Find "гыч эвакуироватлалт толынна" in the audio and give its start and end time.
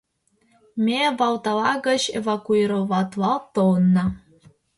1.87-4.05